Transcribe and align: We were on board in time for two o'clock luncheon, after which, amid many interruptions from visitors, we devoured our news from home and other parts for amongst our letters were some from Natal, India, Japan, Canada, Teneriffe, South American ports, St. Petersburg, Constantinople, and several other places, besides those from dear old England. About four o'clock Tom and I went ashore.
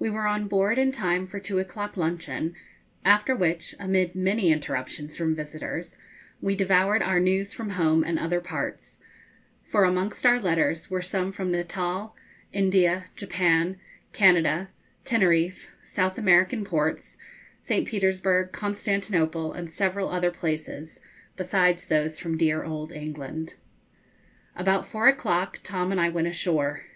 We 0.00 0.10
were 0.10 0.26
on 0.26 0.48
board 0.48 0.80
in 0.80 0.90
time 0.90 1.26
for 1.26 1.38
two 1.38 1.60
o'clock 1.60 1.96
luncheon, 1.96 2.56
after 3.04 3.36
which, 3.36 3.76
amid 3.78 4.16
many 4.16 4.50
interruptions 4.50 5.16
from 5.16 5.36
visitors, 5.36 5.96
we 6.40 6.56
devoured 6.56 7.02
our 7.04 7.20
news 7.20 7.52
from 7.52 7.70
home 7.70 8.02
and 8.02 8.18
other 8.18 8.40
parts 8.40 8.98
for 9.62 9.84
amongst 9.84 10.26
our 10.26 10.40
letters 10.40 10.90
were 10.90 11.02
some 11.02 11.30
from 11.30 11.52
Natal, 11.52 12.16
India, 12.52 13.04
Japan, 13.14 13.78
Canada, 14.12 14.70
Teneriffe, 15.04 15.68
South 15.84 16.18
American 16.18 16.64
ports, 16.64 17.16
St. 17.60 17.86
Petersburg, 17.86 18.50
Constantinople, 18.50 19.52
and 19.52 19.70
several 19.72 20.08
other 20.08 20.32
places, 20.32 20.98
besides 21.36 21.86
those 21.86 22.18
from 22.18 22.36
dear 22.36 22.64
old 22.64 22.90
England. 22.90 23.54
About 24.56 24.84
four 24.84 25.06
o'clock 25.06 25.60
Tom 25.62 25.92
and 25.92 26.00
I 26.00 26.08
went 26.08 26.26
ashore. 26.26 26.86